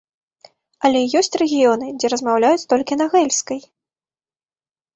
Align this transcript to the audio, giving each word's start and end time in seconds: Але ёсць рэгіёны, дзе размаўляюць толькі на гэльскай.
Але 0.87 1.01
ёсць 1.19 1.37
рэгіёны, 1.43 1.87
дзе 1.99 2.07
размаўляюць 2.15 2.65
толькі 2.73 2.99
на 3.05 3.09
гэльскай. 3.15 3.63